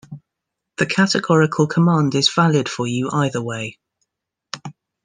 The 0.77 0.87
categorical 0.87 1.67
command 1.67 2.15
is 2.15 2.33
valid 2.35 2.67
for 2.67 2.87
you 2.87 3.11
either 3.13 3.39
way. 3.39 3.77